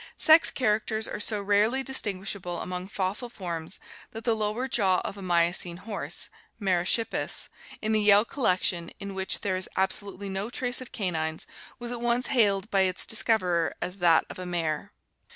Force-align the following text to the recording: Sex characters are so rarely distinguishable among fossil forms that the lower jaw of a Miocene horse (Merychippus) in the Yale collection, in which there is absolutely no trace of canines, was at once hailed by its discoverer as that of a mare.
Sex 0.17 0.49
characters 0.49 1.07
are 1.07 1.19
so 1.19 1.39
rarely 1.39 1.83
distinguishable 1.83 2.59
among 2.59 2.87
fossil 2.87 3.29
forms 3.29 3.79
that 4.13 4.23
the 4.23 4.33
lower 4.35 4.67
jaw 4.67 4.99
of 5.01 5.15
a 5.15 5.21
Miocene 5.21 5.77
horse 5.77 6.29
(Merychippus) 6.59 7.49
in 7.83 7.91
the 7.91 8.01
Yale 8.01 8.25
collection, 8.25 8.89
in 8.99 9.13
which 9.13 9.41
there 9.41 9.55
is 9.55 9.69
absolutely 9.77 10.27
no 10.27 10.49
trace 10.49 10.81
of 10.81 10.91
canines, 10.91 11.45
was 11.77 11.91
at 11.91 12.01
once 12.01 12.29
hailed 12.33 12.71
by 12.71 12.79
its 12.81 13.05
discoverer 13.05 13.75
as 13.79 13.99
that 13.99 14.25
of 14.27 14.39
a 14.39 14.45
mare. 14.47 14.91